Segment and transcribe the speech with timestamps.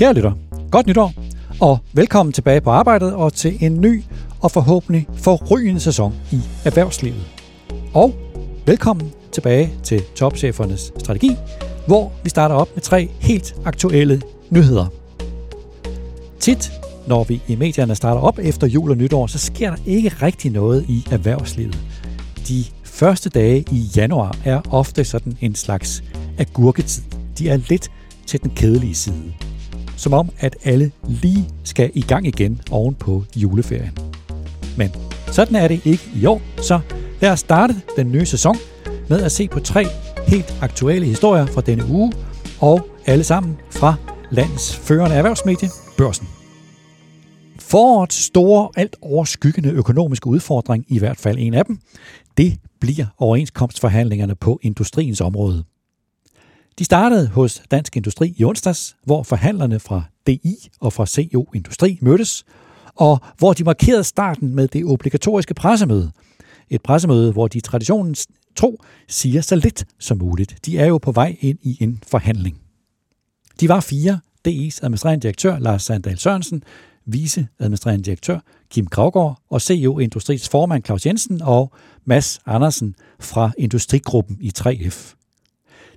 [0.00, 0.32] Kære lytter,
[0.70, 1.12] godt nytår,
[1.60, 4.02] og velkommen tilbage på arbejdet og til en ny
[4.40, 7.26] og forhåbentlig forrygende sæson i erhvervslivet.
[7.94, 8.14] Og
[8.66, 11.36] velkommen tilbage til Topchefernes Strategi,
[11.86, 14.86] hvor vi starter op med tre helt aktuelle nyheder.
[16.38, 16.72] Tit,
[17.06, 20.50] når vi i medierne starter op efter jul og nytår, så sker der ikke rigtig
[20.50, 21.78] noget i erhvervslivet.
[22.48, 26.02] De første dage i januar er ofte sådan en slags
[26.38, 27.02] agurketid.
[27.38, 27.90] De er lidt
[28.26, 29.32] til den kedelige side.
[30.00, 33.98] Som om, at alle lige skal i gang igen oven på juleferien.
[34.78, 34.90] Men
[35.26, 36.80] sådan er det ikke i år, så
[37.20, 38.56] lad os starte den nye sæson
[39.08, 39.84] med at se på tre
[40.26, 42.12] helt aktuelle historier fra denne uge,
[42.60, 43.94] og alle sammen fra
[44.30, 45.68] landets førende erhvervsmedie,
[45.98, 46.28] Børsen.
[47.58, 51.78] Forårets store, alt overskyggende økonomiske udfordring, i hvert fald en af dem,
[52.36, 55.64] det bliver overenskomstforhandlingerne på industriens område.
[56.80, 61.98] De startede hos Dansk Industri i onsdags, hvor forhandlerne fra DI og fra CO Industri
[62.02, 62.44] mødtes,
[62.94, 66.10] og hvor de markerede starten med det obligatoriske pressemøde.
[66.70, 70.56] Et pressemøde, hvor de traditionens tro siger så lidt som muligt.
[70.66, 72.60] De er jo på vej ind i en forhandling.
[73.60, 74.20] De var fire.
[74.48, 76.62] DI's administrerende direktør Lars Sandal Sørensen,
[77.06, 78.38] vice administrerende direktør
[78.70, 81.72] Kim Kravgaard og CEO Industris formand Claus Jensen og
[82.04, 85.19] Mads Andersen fra Industrigruppen i 3F.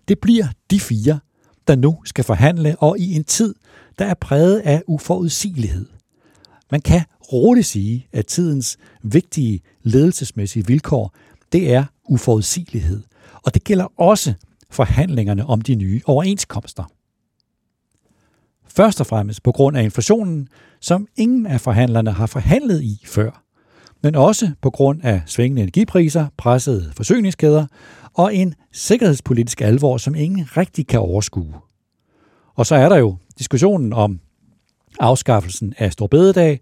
[0.07, 1.19] Det bliver de fire,
[1.67, 3.55] der nu skal forhandle, og i en tid,
[3.99, 5.85] der er præget af uforudsigelighed.
[6.71, 7.01] Man kan
[7.33, 11.15] roligt sige, at tidens vigtige ledelsesmæssige vilkår,
[11.51, 13.03] det er uforudsigelighed.
[13.43, 14.33] Og det gælder også
[14.69, 16.83] forhandlingerne om de nye overenskomster.
[18.67, 20.47] Først og fremmest på grund af inflationen,
[20.79, 23.42] som ingen af forhandlerne har forhandlet i før,
[24.03, 27.65] men også på grund af svingende energipriser, pressede forsyningskæder
[28.13, 31.53] og en sikkerhedspolitisk alvor, som ingen rigtig kan overskue.
[32.55, 34.19] Og så er der jo diskussionen om
[34.99, 36.59] afskaffelsen af Storbededag,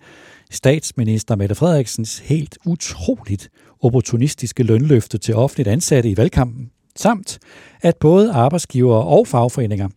[0.51, 3.49] statsminister Mette Frederiksens helt utroligt
[3.81, 7.39] opportunistiske lønløfte til offentligt ansatte i valgkampen, samt
[7.81, 9.89] at både arbejdsgiver og fagforeninger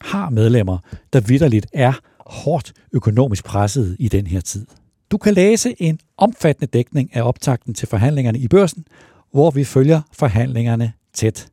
[0.00, 0.78] har medlemmer,
[1.12, 1.92] der vidderligt er
[2.26, 4.66] hårdt økonomisk presset i den her tid.
[5.10, 8.84] Du kan læse en omfattende dækning af optakten til forhandlingerne i børsen,
[9.30, 11.48] hvor vi følger forhandlingerne tæt.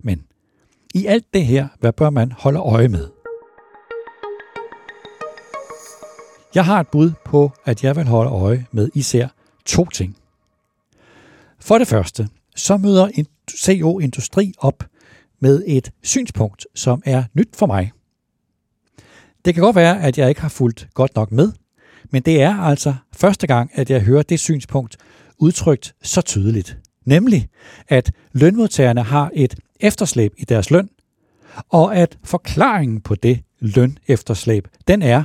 [0.00, 0.24] Men
[0.94, 3.08] i alt det her, hvad bør man holde øje med?
[6.54, 9.28] Jeg har et bud på, at jeg vil holde øje med især
[9.66, 10.16] to ting.
[11.60, 14.84] For det første, så møder en CO Industri op
[15.40, 17.92] med et synspunkt, som er nyt for mig.
[19.44, 21.52] Det kan godt være, at jeg ikke har fulgt godt nok med,
[22.10, 24.96] men det er altså første gang, at jeg hører det synspunkt
[25.38, 26.78] udtrykt så tydeligt.
[27.04, 27.48] Nemlig,
[27.88, 30.88] at lønmodtagerne har et efterslæb i deres løn,
[31.68, 35.24] og at forklaringen på det lønefterslæb, den er,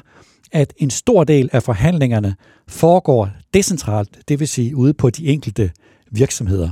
[0.52, 2.36] at en stor del af forhandlingerne
[2.68, 5.72] foregår decentralt, det vil sige ude på de enkelte
[6.12, 6.70] virksomheder.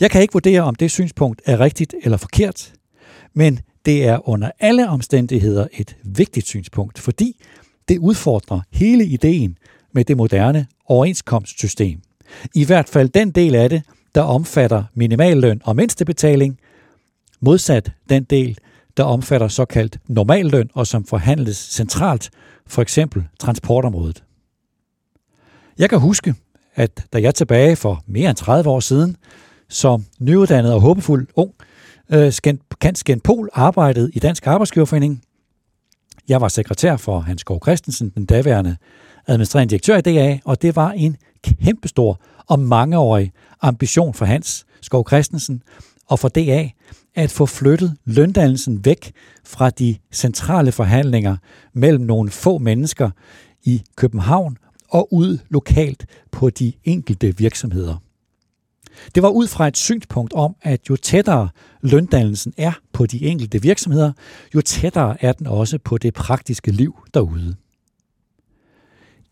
[0.00, 2.72] Jeg kan ikke vurdere, om det synspunkt er rigtigt eller forkert,
[3.34, 7.40] men det er under alle omstændigheder et vigtigt synspunkt, fordi
[7.88, 9.58] det udfordrer hele ideen
[9.92, 12.00] med det moderne overenskomstsystem.
[12.54, 13.82] I hvert fald den del af det,
[14.14, 16.58] der omfatter minimalløn og mindstebetaling,
[17.40, 18.58] modsat den del,
[18.96, 22.30] der omfatter såkaldt normalløn og som forhandles centralt,
[22.66, 24.24] for eksempel transportområdet.
[25.78, 26.34] Jeg kan huske,
[26.74, 29.16] at da jeg tilbage for mere end 30 år siden,
[29.68, 31.54] som nyuddannet og håbefuld ung,
[32.12, 32.32] øh,
[32.80, 35.22] Kant Pol arbejdede i Dansk Arbejdsgiverforening.
[36.28, 38.76] Jeg var sekretær for Hans Gård Christensen, den daværende
[39.26, 45.08] administrerende direktør i DA, og det var en kæmpestor og mangeårig ambition for Hans Skov
[45.08, 45.62] Christensen
[46.06, 46.68] og for DA
[47.14, 49.12] at få flyttet løndannelsen væk
[49.44, 51.36] fra de centrale forhandlinger
[51.72, 53.10] mellem nogle få mennesker
[53.64, 54.56] i København
[54.88, 57.96] og ud lokalt på de enkelte virksomheder.
[59.14, 61.48] Det var ud fra et synspunkt om, at jo tættere
[61.80, 64.12] løndannelsen er på de enkelte virksomheder,
[64.54, 67.54] jo tættere er den også på det praktiske liv derude.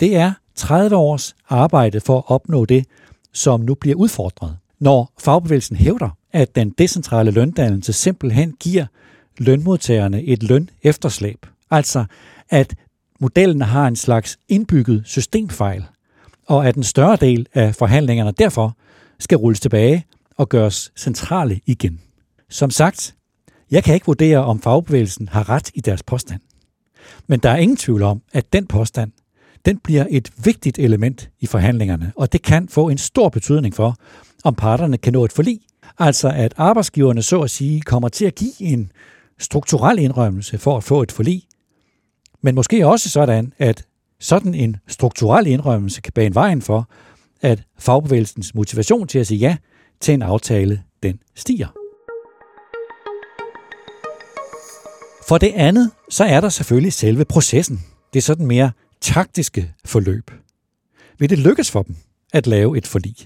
[0.00, 2.86] Det er 30 års arbejde for at opnå det,
[3.32, 8.86] som nu bliver udfordret, når fagbevægelsen hævder, at den decentrale løndannelse simpelthen giver
[9.38, 11.46] lønmodtagerne et løn efterslæb.
[11.70, 12.04] Altså,
[12.50, 12.74] at
[13.20, 15.84] modellen har en slags indbygget systemfejl,
[16.46, 18.76] og at en større del af forhandlingerne derfor
[19.18, 22.00] skal rulles tilbage og gøres centrale igen.
[22.50, 23.14] Som sagt,
[23.70, 26.40] jeg kan ikke vurdere, om fagbevægelsen har ret i deres påstand.
[27.26, 29.12] Men der er ingen tvivl om, at den påstand,
[29.64, 33.96] den bliver et vigtigt element i forhandlingerne, og det kan få en stor betydning for,
[34.44, 35.60] om parterne kan nå et forlig.
[35.98, 38.92] Altså at arbejdsgiverne så at sige kommer til at give en
[39.38, 41.42] strukturel indrømmelse for at få et forlig,
[42.42, 43.84] Men måske også sådan, at
[44.20, 46.88] sådan en strukturel indrømmelse kan bane vejen for,
[47.42, 49.56] at fagbevægelsens motivation til at sige ja
[50.00, 51.68] til en aftale, den stiger.
[55.28, 57.80] For det andet, så er der selvfølgelig selve processen.
[58.12, 60.30] Det er sådan mere taktiske forløb.
[61.18, 61.96] Vil det lykkes for dem
[62.32, 63.16] at lave et forlig?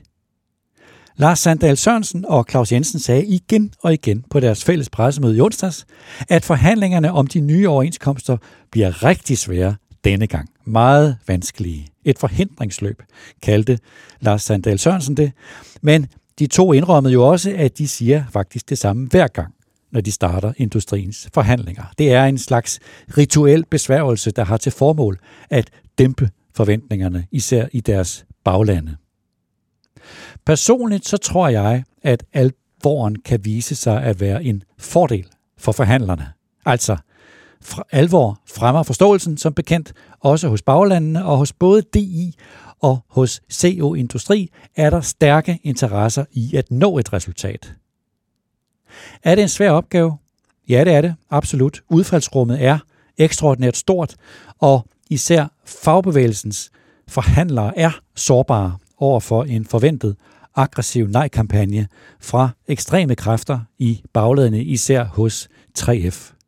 [1.16, 5.40] Lars Sandal Sørensen og Claus Jensen sagde igen og igen på deres fælles pressemøde i
[5.40, 5.86] onsdags,
[6.28, 8.36] at forhandlingerne om de nye overenskomster
[8.70, 10.48] bliver rigtig svære denne gang.
[10.64, 11.86] Meget vanskelige.
[12.10, 13.02] Et forhindringsløb,
[13.42, 13.78] kaldte
[14.20, 15.32] Lars Sandal Sørensen det.
[15.82, 16.06] Men
[16.38, 19.54] de to indrømmede jo også, at de siger faktisk det samme hver gang
[19.92, 21.84] når de starter industriens forhandlinger.
[21.98, 22.80] Det er en slags
[23.18, 25.18] rituel besværgelse, der har til formål
[25.50, 28.96] at dæmpe forventningerne, især i deres baglande.
[30.46, 35.26] Personligt så tror jeg, at alvoren kan vise sig at være en fordel
[35.58, 36.32] for forhandlerne.
[36.66, 36.96] Altså,
[37.92, 42.34] alvor fremmer forståelsen, som bekendt, også hos baglandene og hos både DI
[42.80, 47.74] og hos CO Industri er der stærke interesser i at nå et resultat.
[49.22, 50.16] Er det en svær opgave?
[50.68, 51.14] Ja, det er det.
[51.30, 51.82] Absolut.
[51.88, 52.78] Udfaldsrummet er
[53.18, 54.16] ekstraordinært stort,
[54.58, 56.70] og især fagbevægelsens
[57.08, 60.16] forhandlere er sårbare over for en forventet
[60.56, 61.88] aggressiv nej-kampagne
[62.20, 65.48] fra ekstreme kræfter i bagladene, især hos
[65.78, 66.39] 3F.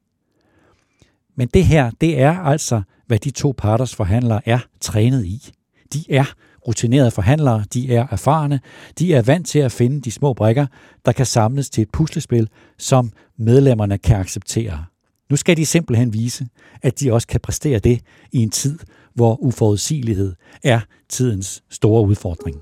[1.36, 5.52] Men det her, det er altså, hvad de to parters forhandlere er trænet i.
[5.92, 6.24] De er
[6.66, 8.60] rutinerede forhandlere, de er erfarne,
[8.98, 10.66] de er vant til at finde de små brikker,
[11.04, 12.48] der kan samles til et puslespil,
[12.78, 14.84] som medlemmerne kan acceptere.
[15.30, 16.46] Nu skal de simpelthen vise,
[16.82, 18.00] at de også kan præstere det
[18.32, 18.78] i en tid,
[19.14, 20.34] hvor uforudsigelighed
[20.64, 22.56] er tidens store udfordring.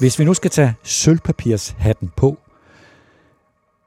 [0.00, 2.38] Hvis vi nu skal tage sølvpapirshatten på,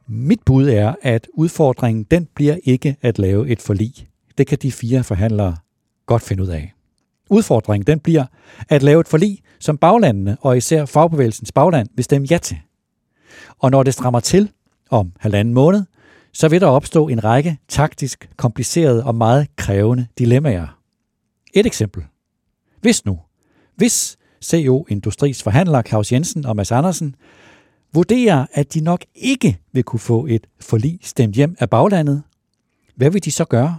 [0.08, 3.94] mit bud er, at udfordringen den bliver ikke at lave et forlig.
[4.38, 5.58] Det kan de fire forhandlere
[6.06, 6.74] godt finde ud af.
[7.30, 8.26] Udfordringen den bliver
[8.70, 12.58] at lave et forlig, som baglandene og især fagbevægelsens bagland vil stemme ja til.
[13.60, 14.52] Og når det strammer til
[14.90, 15.84] om halvanden måned,
[16.34, 20.80] så vil der opstå en række taktisk komplicerede og meget krævende dilemmaer.
[21.54, 22.04] Et eksempel.
[22.82, 23.20] Hvis nu,
[23.76, 27.16] hvis CO Industris forhandler Claus Jensen og Mads Andersen
[27.96, 32.24] vurderer, at de nok ikke vil kunne få et forlig stemt hjem af baglandet,
[32.96, 33.78] hvad vil de så gøre?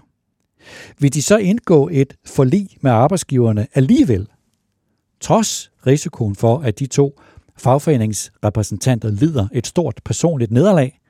[0.98, 4.28] Vil de så indgå et forlig med arbejdsgiverne alligevel,
[5.20, 7.20] trods risikoen for, at de to
[7.58, 11.00] fagforeningsrepræsentanter lider et stort personligt nederlag,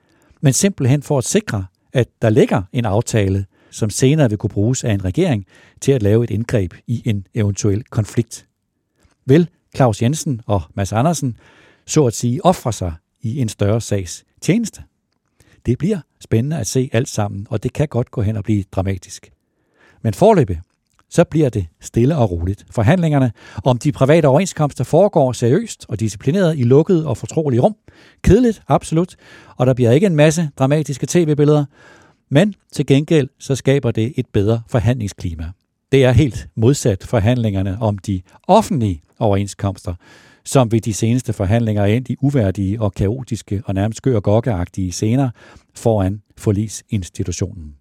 [0.40, 4.84] men simpelthen for at sikre, at der ligger en aftale, som senere vil kunne bruges
[4.84, 5.46] af en regering
[5.80, 8.46] til at lave et indgreb i en eventuel konflikt.
[9.26, 11.36] Vil Claus Jensen og Mads Andersen
[11.86, 12.92] så at sige ofre sig
[13.22, 14.82] i en større sags tjeneste?
[15.66, 18.64] Det bliver spændende at se alt sammen, og det kan godt gå hen og blive
[18.72, 19.30] dramatisk.
[20.02, 20.60] Men forløbig,
[21.10, 22.66] så bliver det stille og roligt.
[22.70, 23.32] Forhandlingerne
[23.64, 27.76] om de private overenskomster foregår seriøst og disciplineret i lukkede og fortrolige rum.
[28.22, 29.16] Kedeligt, absolut,
[29.56, 31.64] og der bliver ikke en masse dramatiske tv-billeder,
[32.28, 35.50] men til gengæld så skaber det et bedre forhandlingsklima.
[35.92, 39.94] Det er helt modsat forhandlingerne om de offentlige overenskomster,
[40.46, 44.92] som ved de seneste forhandlinger er endt i uværdige og kaotiske og nærmest skør gokkeagtige
[44.92, 45.30] scener
[45.74, 47.74] foran forlisinstitutionen.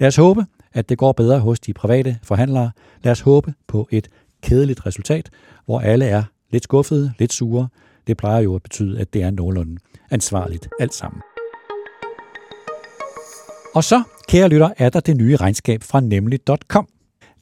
[0.00, 2.70] Lad os håbe, at det går bedre hos de private forhandlere.
[3.02, 4.08] Lad os håbe på et
[4.42, 5.30] kedeligt resultat,
[5.64, 7.68] hvor alle er lidt skuffede, lidt sure.
[8.06, 9.76] Det plejer jo at betyde, at det er nogenlunde
[10.10, 11.22] ansvarligt alt sammen.
[13.74, 16.88] Og så, kære lytter, er der det nye regnskab fra nemlig.com.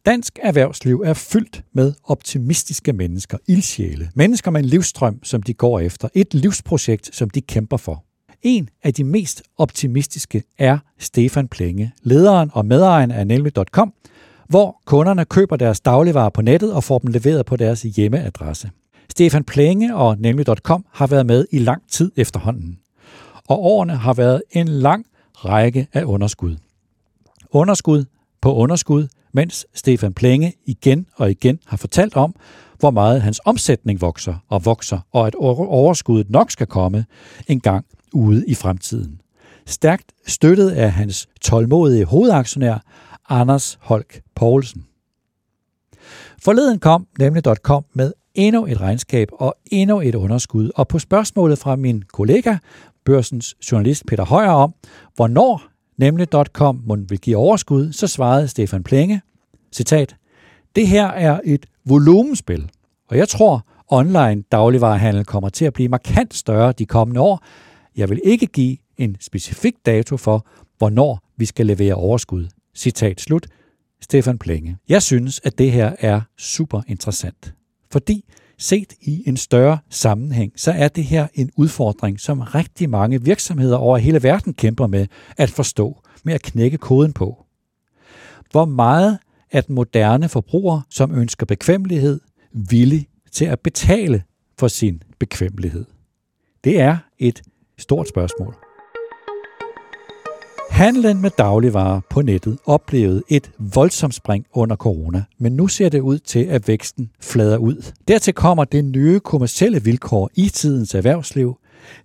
[0.06, 5.80] Dansk erhvervsliv er fyldt med optimistiske mennesker, ildsjæle, mennesker med en livstrøm, som de går
[5.80, 8.04] efter, et livsprojekt, som de kæmper for.
[8.42, 13.92] En af de mest optimistiske er Stefan Plenge, lederen og medejeren af Nelme.com,
[14.48, 18.70] hvor kunderne køber deres dagligvarer på nettet og får dem leveret på deres hjemmeadresse.
[19.10, 22.78] Stefan Plenge og Nemlig.com har været med i lang tid efterhånden.
[23.48, 26.56] Og årene har været en lang række af underskud.
[27.50, 28.04] Underskud
[28.40, 32.34] på underskud, mens Stefan Plenge igen og igen har fortalt om,
[32.78, 37.04] hvor meget hans omsætning vokser og vokser, og at overskuddet nok skal komme
[37.46, 39.20] en gang ude i fremtiden.
[39.66, 42.82] Stærkt støttet af hans tålmodige hovedaktionær,
[43.28, 44.84] Anders Holk Poulsen.
[46.42, 51.76] Forleden kom nemlig.com med endnu et regnskab og endnu et underskud, og på spørgsmålet fra
[51.76, 52.56] min kollega,
[53.04, 54.74] børsens journalist Peter Højer om,
[55.16, 55.62] hvornår
[56.00, 59.20] nemlig.com mon vil give overskud, så svarede Stefan Plenge,
[59.72, 60.16] citat,
[60.76, 62.70] det her er et volumenspil,
[63.08, 67.44] og jeg tror, online dagligvarehandel kommer til at blive markant større de kommende år,
[67.96, 70.46] jeg vil ikke give en specifik dato for,
[70.78, 72.46] hvornår vi skal levere overskud.
[72.74, 73.46] Citat slut.
[74.02, 74.76] Stefan Plenge.
[74.88, 77.54] Jeg synes, at det her er super interessant,
[77.90, 78.24] fordi
[78.60, 83.76] set i en større sammenhæng, så er det her en udfordring, som rigtig mange virksomheder
[83.76, 87.46] over hele verden kæmper med at forstå, med at knække koden på.
[88.50, 89.18] Hvor meget
[89.50, 92.20] er den moderne forbruger, som ønsker bekvemmelighed,
[92.52, 94.22] villig til at betale
[94.58, 95.84] for sin bekvemmelighed?
[96.64, 97.42] Det er et
[97.78, 98.69] stort spørgsmål.
[100.70, 106.00] Handlen med dagligvarer på nettet oplevede et voldsomt spring under corona, men nu ser det
[106.00, 107.92] ud til, at væksten flader ud.
[108.08, 111.56] Dertil kommer det nye kommercielle vilkår i tidens erhvervsliv,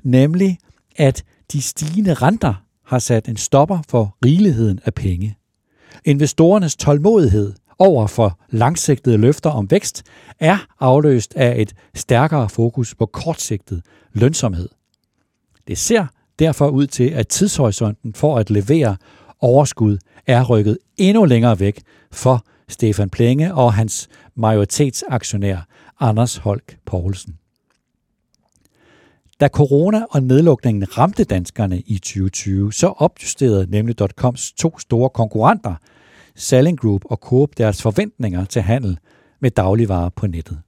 [0.03, 0.57] nemlig
[0.95, 2.53] at de stigende renter
[2.85, 5.37] har sat en stopper for rigeligheden af penge.
[6.05, 10.03] Investorernes tålmodighed over for langsigtede løfter om vækst
[10.39, 13.81] er afløst af et stærkere fokus på kortsigtet
[14.13, 14.69] lønsomhed.
[15.67, 16.05] Det ser
[16.39, 18.97] derfor ud til, at tidshorisonten for at levere
[19.39, 25.67] overskud er rykket endnu længere væk for Stefan Plenge og hans majoritetsaktionær
[25.99, 27.37] Anders Holk Poulsen.
[29.39, 35.75] Da corona og nedlukningen ramte danskerne i 2020, så opjusterede nemlig .coms to store konkurrenter,
[36.35, 38.99] Selling Group og Coop, deres forventninger til handel
[39.39, 40.59] med dagligvarer på nettet.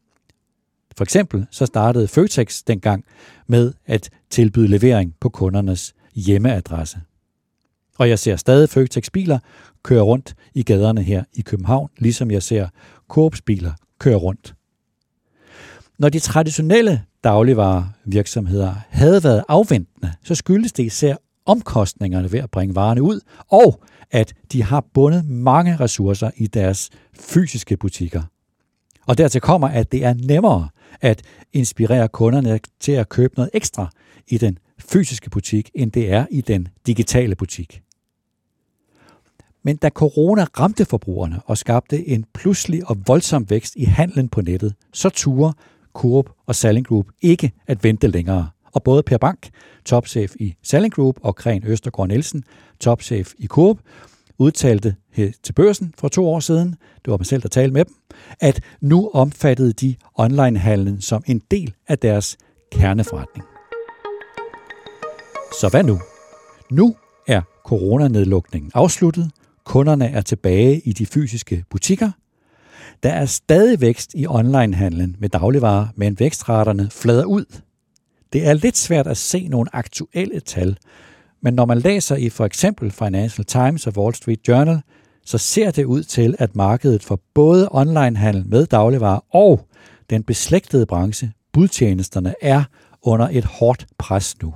[0.98, 3.06] For eksempel så startede Føtex dengang
[3.48, 7.00] med at tilbyde levering på kundernes hjemmeadresse.
[7.98, 9.40] Og jeg ser stadig Føtex biler
[9.84, 12.68] køre rundt i gaderne her i København, ligesom jeg ser
[13.08, 14.56] Coops biler køre rundt.
[16.00, 22.76] Når de traditionelle dagligvarevirksomheder havde været afventende, så skyldes det især omkostningerne ved at bringe
[22.76, 23.20] varerne ud,
[23.52, 26.90] og at de har bundet mange ressourcer i deres
[27.20, 28.24] fysiske butikker.
[29.08, 30.70] Og dertil kommer, at det er nemmere
[31.02, 31.22] at
[31.54, 33.90] inspirere kunderne til at købe noget ekstra
[34.28, 37.82] i den fysiske butik, end det er i den digitale butik.
[39.64, 44.42] Men da corona ramte forbrugerne og skabte en pludselig og voldsom vækst i handlen på
[44.42, 45.54] nettet, så turde
[45.94, 48.50] Coop og Salling Group ikke at vente længere.
[48.74, 49.50] Og både Per Bank,
[49.86, 52.44] topchef i Salling Group, og Kren Østergaard Nielsen,
[52.80, 53.78] topchef i Coop,
[54.40, 56.70] udtalte her til børsen for to år siden,
[57.06, 57.96] det var mig selv, der talte med dem,
[58.40, 62.38] at nu omfattede de onlinehandlen som en del af deres
[62.72, 63.46] kerneforretning.
[65.60, 66.00] Så hvad nu?
[66.72, 66.96] Nu
[67.28, 69.32] er coronanedlukningen afsluttet,
[69.64, 72.12] kunderne er tilbage i de fysiske butikker,
[73.04, 77.46] der er stadig vækst i onlinehandlen med dagligvarer, men vækstraterne flader ud.
[78.34, 80.78] Det er lidt svært at se nogle aktuelle tal,
[81.42, 84.82] men når man læser i for eksempel Financial Times og Wall Street Journal,
[85.26, 89.68] så ser det ud til, at markedet for både onlinehandel med dagligvarer og
[90.10, 92.64] den beslægtede branche, budtjenesterne, er
[93.02, 94.54] under et hårdt pres nu.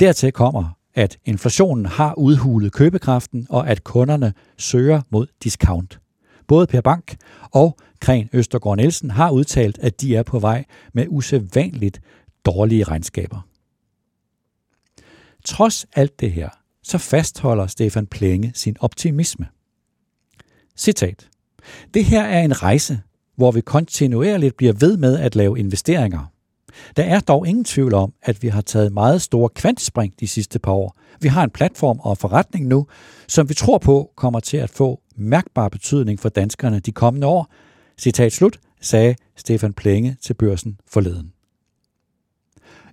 [0.00, 6.00] Dertil kommer, at inflationen har udhulet købekraften, og at kunderne søger mod discount.
[6.46, 7.16] Både Per Bank
[7.52, 10.64] og Kren Østergaard Nielsen har udtalt, at de er på vej
[10.94, 12.00] med usædvanligt
[12.44, 13.46] dårlige regnskaber.
[15.44, 16.48] Trods alt det her,
[16.82, 19.46] så fastholder Stefan Plenge sin optimisme.
[20.76, 21.28] Citat.
[21.94, 23.00] Det her er en rejse,
[23.36, 26.32] hvor vi kontinuerligt bliver ved med at lave investeringer.
[26.96, 30.58] Der er dog ingen tvivl om, at vi har taget meget store kvantspring de sidste
[30.58, 30.98] par år.
[31.20, 32.86] Vi har en platform og forretning nu,
[33.28, 37.52] som vi tror på kommer til at få mærkbar betydning for danskerne de kommende år.
[37.98, 41.32] Citat slut, sagde Stefan Plenge til børsen forleden.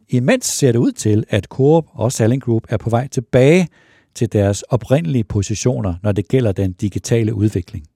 [0.09, 3.67] Imens ser det ud til, at Coop og Salling Group er på vej tilbage
[4.15, 7.88] til deres oprindelige positioner, når det gælder den digitale udvikling.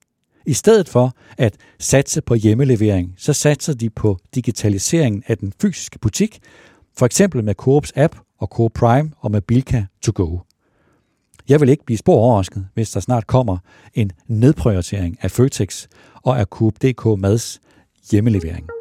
[0.45, 5.99] I stedet for at satse på hjemmelevering, så satser de på digitaliseringen af den fysiske
[5.99, 6.39] butik,
[6.97, 10.37] for eksempel med Coops app og Coop Prime og med Bilka to go.
[11.49, 13.57] Jeg vil ikke blive spor overrasket, hvis der snart kommer
[13.93, 15.87] en nedprioritering af Føtex
[16.23, 17.59] og af Coop.dk Mads
[18.11, 18.78] hjemmelevering.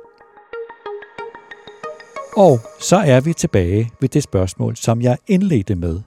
[2.38, 6.00] Og så er vi tilbage ved det spørgsmål, som jeg indledte med.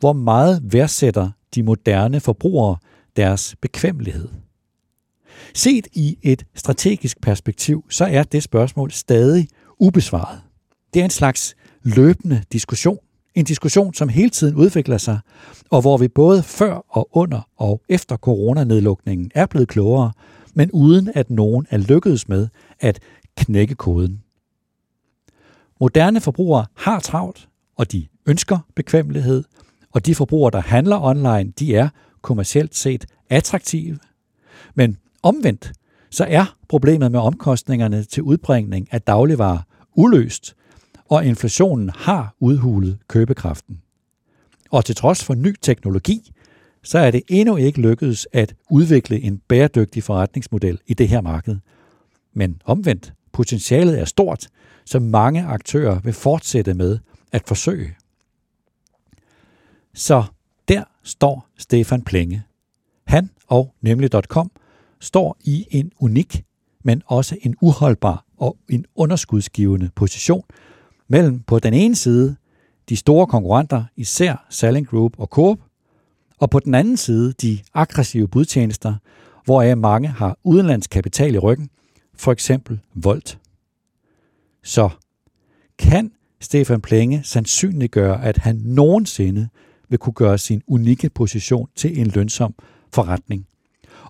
[0.00, 2.76] Hvor meget værdsætter de moderne forbrugere
[3.16, 4.28] deres bekvemmelighed?
[5.54, 9.48] Set i et strategisk perspektiv, så er det spørgsmål stadig
[9.78, 10.40] ubesvaret.
[10.94, 12.98] Det er en slags løbende diskussion.
[13.34, 15.18] En diskussion, som hele tiden udvikler sig,
[15.70, 20.12] og hvor vi både før og under og efter coronanedlukningen er blevet klogere,
[20.54, 22.48] men uden at nogen er lykkedes med
[22.80, 23.00] at
[23.36, 24.22] knække koden.
[25.82, 29.44] Moderne forbrugere har travlt, og de ønsker bekvemmelighed,
[29.92, 31.88] og de forbrugere, der handler online, de er
[32.20, 33.98] kommercielt set attraktive.
[34.74, 35.72] Men omvendt,
[36.10, 39.58] så er problemet med omkostningerne til udbringning af dagligvarer
[39.94, 40.54] uløst,
[41.08, 43.80] og inflationen har udhulet købekraften.
[44.70, 46.32] Og til trods for ny teknologi,
[46.82, 51.56] så er det endnu ikke lykkedes at udvikle en bæredygtig forretningsmodel i det her marked.
[52.34, 54.48] Men omvendt, potentialet er stort,
[54.84, 56.98] så mange aktører vil fortsætte med
[57.32, 57.94] at forsøge.
[59.94, 60.24] Så
[60.68, 62.42] der står Stefan Plenge.
[63.06, 64.50] Han og nemlig.com
[65.00, 66.44] står i en unik,
[66.84, 70.44] men også en uholdbar og en underskudsgivende position
[71.08, 72.36] mellem på den ene side
[72.88, 75.58] de store konkurrenter, især Salling Group og Coop,
[76.38, 78.94] og på den anden side de aggressive budtjenester,
[79.44, 81.70] hvoraf mange har udenlandsk kapital i ryggen,
[82.14, 83.38] for eksempel Volt.
[84.64, 84.90] Så
[85.78, 89.48] kan Stefan Plenge sandsynliggøre, at han nogensinde
[89.88, 92.54] vil kunne gøre sin unikke position til en lønsom
[92.94, 93.46] forretning?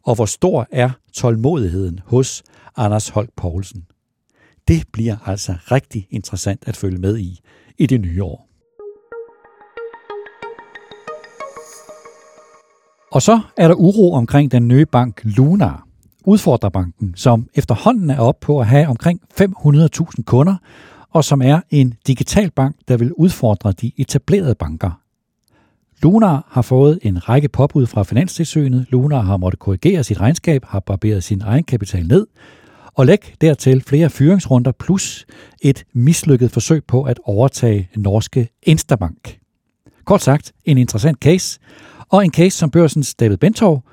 [0.03, 2.43] Og hvor stor er tålmodigheden hos
[2.77, 3.87] Anders Holk Poulsen?
[4.69, 7.41] Det bliver altså rigtig interessant at følge med i
[7.79, 8.49] i det nye år.
[13.13, 15.87] Og så er der uro omkring den nye bank Lunar,
[16.25, 20.57] Udfordrerbanken, som efterhånden er op på at have omkring 500.000 kunder,
[21.11, 24.91] og som er en digital bank, der vil udfordre de etablerede banker.
[26.03, 28.87] Lunar har fået en række påbud fra Finanstilsynet.
[28.89, 32.27] Lunar har måttet korrigere sit regnskab, har barberet sin egenkapital ned,
[32.95, 35.27] og læg dertil flere fyringsrunder plus
[35.63, 39.39] et mislykket forsøg på at overtage norske Instabank.
[40.05, 41.61] Kort sagt, en interessant case,
[42.09, 43.85] og en case som børsens David Bentov,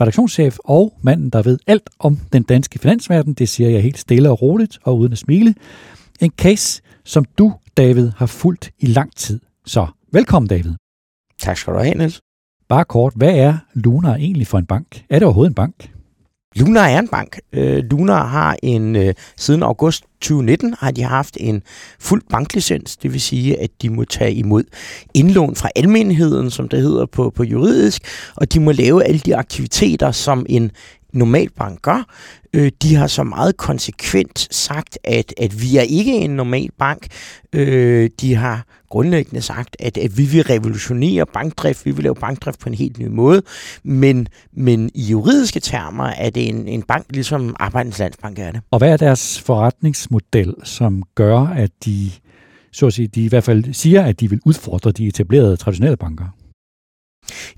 [0.00, 4.30] redaktionschef og manden, der ved alt om den danske finansverden, det siger jeg helt stille
[4.30, 5.54] og roligt og uden at smile.
[6.20, 9.40] En case, som du, David, har fulgt i lang tid.
[9.66, 10.72] Så velkommen, David.
[11.40, 12.20] Tak skal du have, Niels.
[12.68, 15.04] Bare kort, hvad er Lunar egentlig for en bank?
[15.10, 15.90] Er det overhovedet en bank?
[16.58, 17.40] Lunar er en bank.
[17.52, 21.62] Øh, Lunar har en øh, siden august 2019 har de haft en
[22.00, 24.64] fuld banklicens, det vil sige, at de må tage imod
[25.14, 28.02] indlån fra almenheden, som det hedder på, på juridisk,
[28.36, 30.70] og de må lave alle de aktiviteter, som en
[31.18, 32.06] normal bank gør.
[32.54, 37.06] Øh, de har så meget konsekvent sagt, at, at vi er ikke en normal bank.
[37.52, 42.60] Øh, de har grundlæggende sagt, at, at vi vil revolutionere bankdrift, vi vil lave bankdrift
[42.60, 43.42] på en helt ny måde,
[43.82, 48.60] men, men i juridiske termer er det en, en bank, ligesom Arbejdens Landsbank er det.
[48.70, 52.10] Og hvad er deres forretningsmodel, som gør, at de,
[52.72, 55.96] så at sige, de i hvert fald siger, at de vil udfordre de etablerede traditionelle
[55.96, 56.26] banker?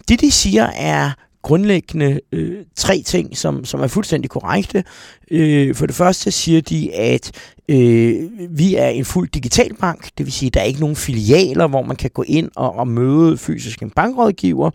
[0.08, 1.10] Det, de siger, er
[1.42, 4.84] grundlæggende øh, tre ting, som, som er fuldstændig korrekte.
[5.30, 7.32] Øh, for det første siger de, at
[7.68, 10.96] øh, vi er en fuld digital bank, det vil sige, at der er ikke nogen
[10.96, 14.70] filialer, hvor man kan gå ind og, og møde fysisk en bankrådgiver.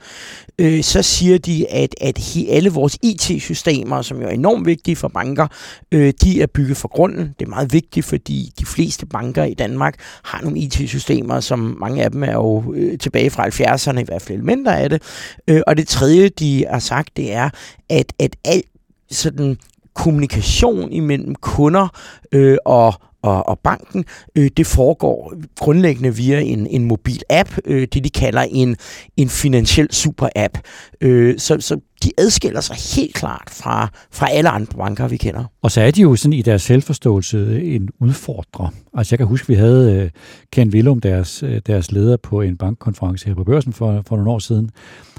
[0.59, 4.95] Øh, så siger de, at, at he, alle vores IT-systemer, som jo er enormt vigtige
[4.95, 5.47] for banker,
[5.91, 7.35] øh, de er bygget for grunden.
[7.39, 12.03] Det er meget vigtigt, fordi de fleste banker i Danmark har nogle IT-systemer, som mange
[12.03, 15.01] af dem er jo øh, tilbage fra 70'erne, i hvert fald elementer af det.
[15.47, 17.49] Øh, og det tredje, de har sagt, det er,
[17.89, 18.65] at, at alt
[19.11, 19.57] sådan
[19.93, 21.87] kommunikation imellem kunder
[22.31, 27.87] øh, og, og, og banken, øh, det foregår grundlæggende via en, en mobil app, øh,
[27.93, 28.75] det de kalder en,
[29.17, 30.59] en finansiel super-app.
[31.01, 35.45] Øh, så, så de adskiller sig helt klart fra, fra alle andre banker, vi kender.
[35.61, 38.73] Og så er de jo sådan i deres selvforståelse en udfordrer.
[38.93, 40.09] Altså jeg kan huske, vi havde øh,
[40.51, 44.31] Ken Willum, deres, øh, deres leder, på en bankkonference her på børsen for, for nogle
[44.31, 44.69] år siden,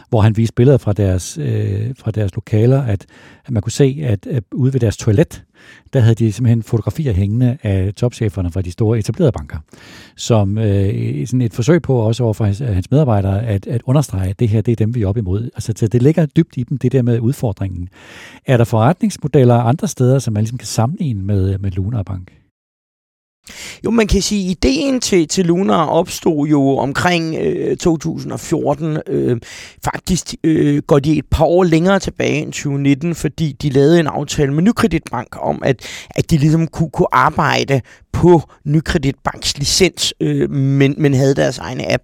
[0.09, 3.07] hvor han viste billeder fra deres, øh, fra deres lokaler, at,
[3.45, 5.45] at man kunne se, at, at ude ved deres toilet,
[5.93, 9.59] der havde de simpelthen fotografier hængende af topcheferne fra de store etablerede banker,
[10.17, 14.31] som øh, sådan et forsøg på også over for hans, hans medarbejdere at, at understrege,
[14.31, 15.43] at det her det er dem, vi er op imod.
[15.43, 17.89] Altså så det ligger dybt i dem, det der med udfordringen.
[18.47, 22.33] Er der forretningsmodeller andre steder, som man ligesom kan sammenligne med, med Lunar Bank?
[23.85, 28.99] Jo, man kan sige, at ideen til, til Lunar opstod jo omkring øh, 2014.
[29.07, 29.37] Øh,
[29.85, 34.07] faktisk øh, går de et par år længere tilbage end 2019, fordi de lavede en
[34.07, 37.81] aftale med Nykreditbank om, at, at de ligesom kunne, kunne arbejde
[38.13, 42.03] på Nykreditbanks licens, øh, men, men havde deres egne app.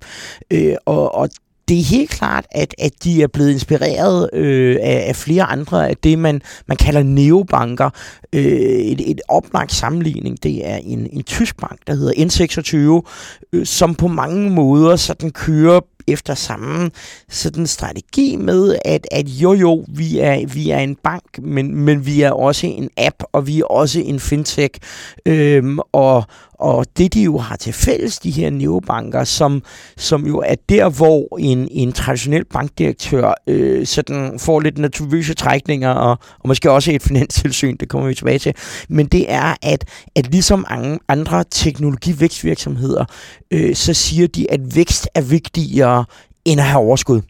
[0.50, 1.28] Øh, og, og
[1.72, 5.88] det er helt klart, at, at de er blevet inspireret øh, af, af flere andre
[5.88, 7.90] af det, man, man kalder neobanker.
[8.32, 13.10] Øh, et, et oplagt sammenligning, det er en, en tysk bank, der hedder N26,
[13.52, 16.90] øh, som på mange måder sådan kører efter samme
[17.28, 22.06] sådan strategi med, at, at jo jo, vi er, vi er en bank, men, men
[22.06, 24.80] vi er også en app, og vi er også en fintech.
[25.26, 26.24] Øhm, og,
[26.62, 29.62] og det de jo har til fælles, de her neobanker, som,
[29.96, 35.90] som jo er der, hvor en, en traditionel bankdirektør øh, sådan får lidt naturvise trækninger,
[35.90, 38.54] og, og måske også et finanstilsyn, det kommer vi tilbage til,
[38.88, 40.66] men det er, at, at ligesom
[41.08, 43.04] andre teknologivækstvirksomheder,
[43.50, 46.04] øh, så siger de, at vækst er vigtigere
[46.44, 47.20] end at have overskud.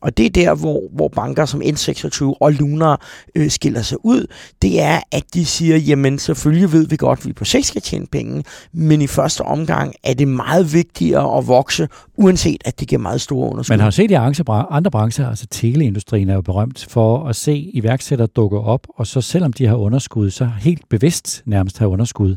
[0.00, 3.00] Og det er der, hvor, hvor banker som N26 og Lunar
[3.34, 4.26] øh, skiller sig ud.
[4.62, 7.82] Det er, at de siger, jamen selvfølgelig ved vi godt, at vi på sigt skal
[7.82, 12.88] tjene penge, men i første omgang er det meget vigtigere at vokse, uanset at det
[12.88, 13.72] giver meget store underskud.
[13.72, 18.28] Man har set i andre brancher, altså teleindustrien er jo berømt for at se iværksættere
[18.36, 22.36] dukke op, og så selvom de har underskud, så helt bevidst nærmest har underskud.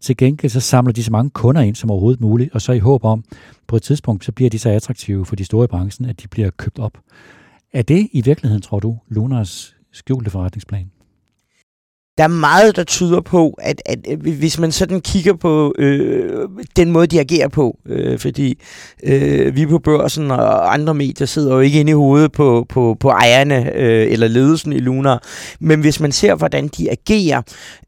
[0.00, 2.78] Til gengæld så samler de så mange kunder ind som overhovedet muligt, og så i
[2.78, 3.24] håb om,
[3.68, 6.28] på et tidspunkt, så bliver de så attraktive for de store i branchen, at de
[6.28, 6.98] bliver købt op.
[7.72, 10.90] Er det i virkeligheden, tror du, Lunars skjulte forretningsplan?
[12.18, 16.90] Der er meget, der tyder på, at, at hvis man sådan kigger på øh, den
[16.90, 18.60] måde, de agerer på, øh, fordi
[19.02, 22.96] øh, vi på børsen og andre medier sidder jo ikke inde i hovedet på, på,
[23.00, 25.22] på ejerne øh, eller ledelsen i Lunar,
[25.60, 27.42] men hvis man ser, hvordan de agerer,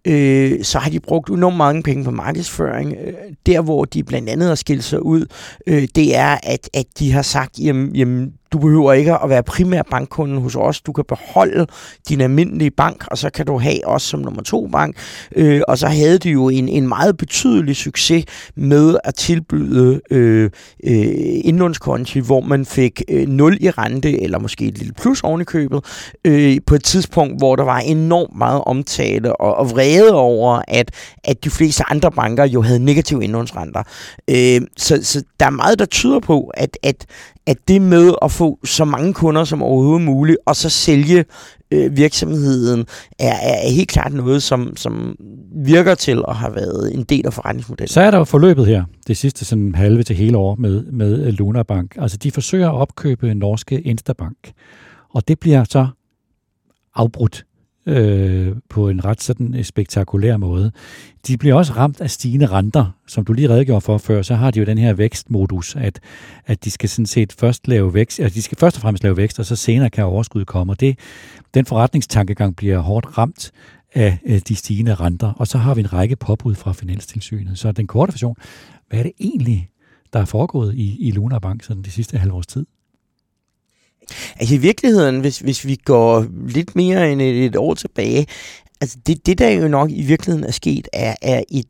[0.05, 2.95] øh, så har de brugt enormt mange penge på markedsføring.
[3.07, 3.13] Øh,
[3.47, 5.27] der, hvor de blandt andet har skilt sig ud,
[5.67, 9.43] øh, det er, at, at de har sagt, jamen, jamen du behøver ikke at være
[9.43, 10.81] primær bankkunden hos os.
[10.81, 11.67] Du kan beholde
[12.09, 14.97] din almindelige bank, og så kan du have os som nummer to bank.
[15.37, 18.25] Øh, og så havde de jo en, en meget betydelig succes
[18.57, 20.51] med at tilbyde øh,
[20.85, 25.41] øh, indlånskonti, hvor man fik øh, 0 i rente, eller måske et lille plus oven
[25.41, 25.85] i købet,
[26.25, 30.91] øh, på et tidspunkt, hvor der var enormt meget omtale og, og vrede over, at,
[31.25, 33.83] at de fleste andre banker jo havde negative indlånsrenter.
[34.31, 37.07] Øh, så, så der er meget, der tyder på, at, at,
[37.51, 41.25] at det med at få så mange kunder som overhovedet muligt, og så sælge
[41.71, 42.87] øh, virksomheden,
[43.19, 45.17] er, er helt klart noget, som, som
[45.65, 47.89] virker til at have været en del af forretningsmodellen.
[47.89, 51.27] Så er der jo forløbet her, det sidste sådan halve til hele år med, med
[51.27, 51.97] øh, Luna Bank.
[51.99, 54.53] Altså de forsøger at opkøbe norske Instabank,
[55.11, 55.87] og det bliver så
[56.95, 57.45] afbrudt
[57.87, 60.73] øh, på en ret sådan øh, spektakulær måde.
[61.27, 64.51] De bliver også ramt af stigende renter, som du lige redegjorde for før, så har
[64.51, 66.01] de jo den her vækstmodus, at,
[66.47, 69.17] at de skal sådan set først lave vækst, altså de skal først og fremmest lave
[69.17, 70.99] vækst, og så senere kan overskud komme, og det,
[71.55, 73.53] den forretningstankegang bliver hårdt ramt
[73.95, 77.59] af øh, de stigende renter, og så har vi en række påbud fra Finanstilsynet.
[77.59, 78.37] Så den korte version,
[78.89, 79.71] hvad er det egentlig,
[80.13, 82.67] der er foregået i, i Luna Bank sådan de sidste halvårs tid?
[84.41, 88.27] Altså i virkeligheden, hvis, hvis vi går lidt mere end et, et år tilbage,
[88.81, 91.67] altså det, det der jo nok i virkeligheden er sket, er, er et,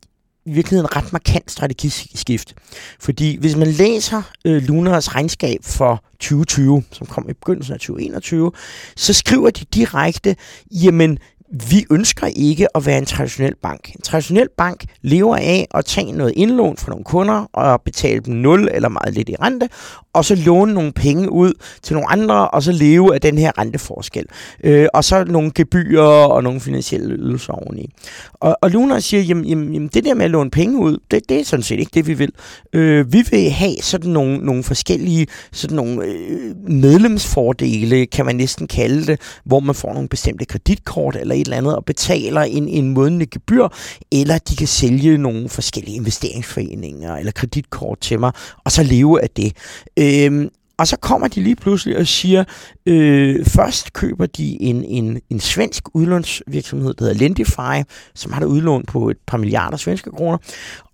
[0.47, 2.55] i virkeligheden ret markant strategiskift.
[3.01, 8.53] Fordi hvis man læser øh, Lunars regnskab for 2020, som kom i begyndelsen af 2021,
[8.97, 10.37] så skriver de direkte,
[10.71, 11.19] jamen
[11.51, 13.89] vi ønsker ikke at være en traditionel bank.
[13.95, 18.35] En traditionel bank lever af at tage noget indlån fra nogle kunder og betale dem
[18.35, 19.69] 0 eller meget lidt i rente,
[20.13, 23.59] og så låne nogle penge ud til nogle andre, og så leve af den her
[23.59, 24.27] renteforskel.
[24.65, 27.91] Øh, og så nogle gebyrer og nogle finansielle ydelser oveni.
[28.35, 31.29] Og, og Luna siger, jamen, jamen, jamen det der med at låne penge ud, det,
[31.29, 32.33] det er sådan set ikke det, vi vil.
[32.73, 38.69] Øh, vi vil have sådan nogle, nogle forskellige sådan nogle øh, medlemsfordele, kan man næsten
[38.69, 42.69] kalde det, hvor man får nogle bestemte kreditkort eller et eller andet, og betaler en,
[42.69, 43.69] en månedlig gebyr,
[44.13, 48.33] eller de kan sælge nogle forskellige investeringsforeninger eller kreditkort til mig,
[48.65, 49.53] og så leve af det.
[49.97, 50.51] Øhm,
[50.81, 52.45] og så kommer de lige pludselig og siger,
[52.87, 58.47] øh, først køber de en, en, en svensk udlånsvirksomhed, der hedder Lendify, som har et
[58.47, 60.39] udlån på et par milliarder svenske kroner.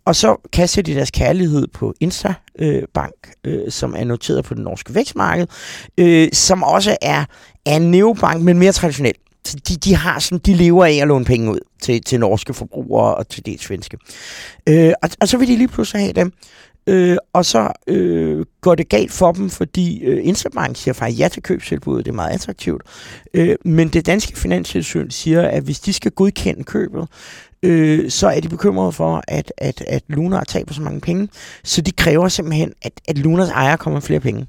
[0.05, 4.55] Og så kaster de deres kærlighed på Insta øh, Bank, øh, som er noteret på
[4.55, 5.47] det norske vækstmarked,
[5.99, 7.25] øh, som også er,
[7.67, 9.15] er en neobank, men mere traditionel.
[9.53, 13.15] De, de, har sådan, de lever af at låne penge ud til, til norske forbrugere
[13.15, 13.99] og til det svenske.
[14.69, 16.33] Øh, og, og så vil de lige pludselig have dem.
[16.89, 21.29] Øh, og så øh, går det galt for dem, fordi øh, Interbank siger faktisk ja
[21.29, 22.83] til købstilbuddet, det er meget attraktivt.
[23.35, 27.09] Øh, men det danske finanstilsyn siger, at hvis de skal godkende købet,
[27.63, 31.29] øh, så er de bekymrede for, at, at, at Lunar taber så mange penge.
[31.65, 34.47] Så de kræver simpelthen, at, at Lunars ejer kommer flere penge.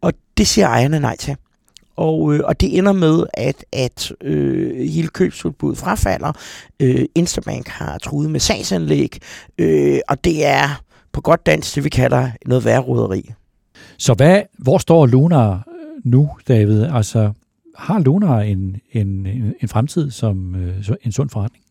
[0.00, 1.36] Og det siger ejerne nej til.
[1.96, 6.32] Og, øh, og det ender med, at, at øh, hele købsudbuddet frafalder.
[6.80, 9.18] Øh, Instabank har truet med sagsanlæg,
[9.58, 10.82] øh, og det er
[11.12, 13.32] på godt dansk det, vi kalder noget værre roderi.
[13.98, 16.82] Så hvad, hvor står Lunar øh, nu, David?
[16.82, 17.32] Altså,
[17.76, 19.26] har Lunar en, en,
[19.60, 21.64] en fremtid som øh, en sund forretning?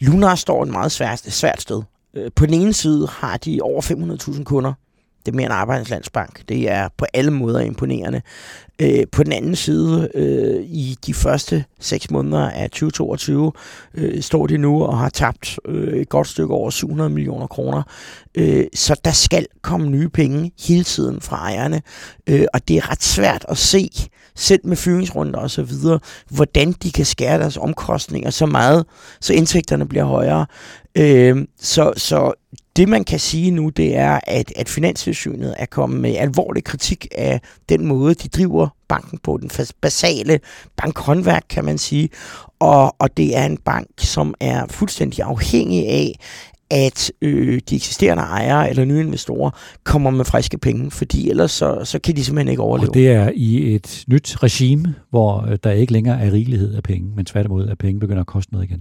[0.00, 1.82] Lunar står et meget svært, svært sted.
[2.14, 3.82] Øh, på den ene side har de over
[4.32, 4.72] 500.000 kunder.
[5.26, 6.48] Det er mere en arbejdslandsbank.
[6.48, 8.22] Det er på alle måder imponerende.
[8.78, 13.52] Øh, på den anden side, øh, i de første seks måneder af 2022,
[13.94, 17.82] øh, står de nu og har tabt øh, et godt stykke over 700 millioner kroner.
[18.34, 21.82] Øh, så der skal komme nye penge hele tiden fra ejerne.
[22.26, 23.90] Øh, og det er ret svært at se
[24.36, 25.98] selv med fyringsrunder og så videre,
[26.30, 28.86] hvordan de kan skære deres omkostninger så meget,
[29.20, 30.46] så indtægterne bliver højere.
[30.96, 32.32] Øh, så, så
[32.76, 37.06] det man kan sige nu, det er, at, at Finanstilsynet er kommet med alvorlig kritik
[37.12, 40.40] af den måde, de driver banken på, den basale
[40.76, 42.08] bankhåndværk, kan man sige.
[42.58, 46.18] Og, og det er en bank, som er fuldstændig afhængig af,
[46.70, 49.50] at øh, de eksisterende ejere eller nye investorer
[49.84, 52.90] kommer med friske penge, fordi ellers så, så kan de simpelthen ikke overleve.
[52.90, 56.82] Og det er i et nyt regime, hvor øh, der ikke længere er rigelighed af
[56.82, 58.80] penge, men tværtimod at penge begynder at koste noget igen.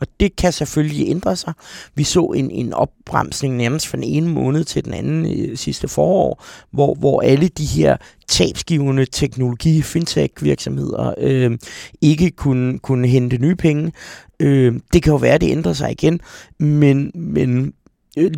[0.00, 1.52] Og det kan selvfølgelig ændre sig.
[1.94, 5.88] Vi så en, en opbremsning nærmest fra den ene måned til den anden øh, sidste
[5.88, 7.96] forår, hvor, hvor alle de her
[8.28, 11.58] tabsgivende teknologi, fintech-virksomheder øh,
[12.00, 13.92] ikke kunne, kunne hente nye penge.
[14.40, 16.20] Øh, det kan jo være, at det ændrer sig igen,
[16.58, 17.72] men, men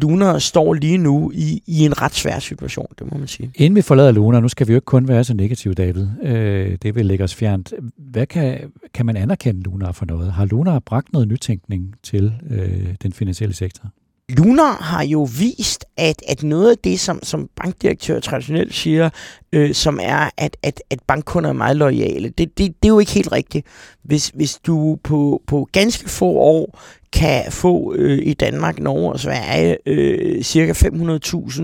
[0.02, 3.50] Luna står lige nu i, i en ret svær situation, det må man sige.
[3.54, 6.06] Inden vi forlader Luna, nu skal vi jo ikke kun være så negative, David.
[6.22, 7.72] Øh, det vil lægge os fjernt.
[7.98, 8.58] Hvad kan,
[8.94, 10.32] kan man anerkende Luna for noget?
[10.32, 13.88] Har Luna bragt noget nytænkning til øh, den finansielle sektor?
[14.30, 19.10] Lunar har jo vist, at, at noget af det, som, som bankdirektør traditionelt siger,
[19.52, 22.98] øh, som er, at, at, at bankkunder er meget lojale, det, det, det er jo
[22.98, 23.66] ikke helt rigtigt.
[24.02, 26.80] Hvis, hvis du på, på ganske få år
[27.12, 31.62] kan få øh, i Danmark, Norge og Sverige øh, cirka 500.000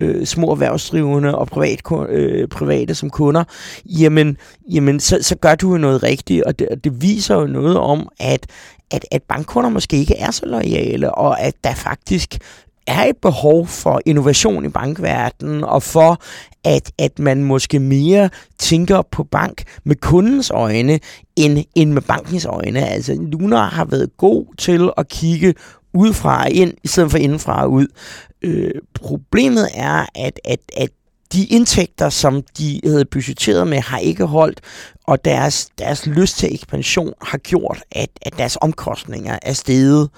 [0.00, 3.44] øh, små erhvervsdrivende og privat, øh, private som kunder,
[3.86, 4.36] jamen,
[4.72, 8.08] jamen så, så gør du jo noget rigtigt, og det, det viser jo noget om,
[8.20, 8.46] at,
[8.90, 12.38] at, at bankkunder måske ikke er så lojale, og at der faktisk
[12.86, 16.22] er et behov for innovation i bankverdenen, og for,
[16.64, 21.00] at, at man måske mere tænker på bank med kundens øjne,
[21.36, 22.86] end, end med bankens øjne.
[22.86, 25.54] Altså, Luna har været god til at kigge
[25.94, 27.86] udefra og ind, i stedet for indenfra og ud.
[28.42, 30.90] Øh, problemet er, at, at, at
[31.32, 34.60] de indtægter, som de havde budgetteret med, har ikke holdt,
[35.06, 40.10] og deres, deres lyst til ekspansion har gjort, at, at deres omkostninger er steget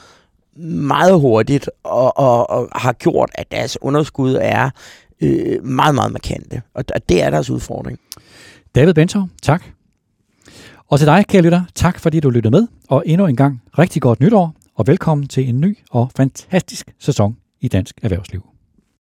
[0.65, 4.71] meget hurtigt, og, og, og har gjort, at deres underskud er
[5.21, 6.63] øh, meget, meget markante.
[6.75, 7.99] Og og det er deres udfordring.
[8.75, 9.65] David Bentov, tak.
[10.89, 14.03] Og til dig, kære lytter, tak fordi du lyttede med, og endnu en gang rigtig
[14.03, 18.58] godt nytår, og velkommen til en ny og fantastisk sæson i Dansk Erhvervsliv.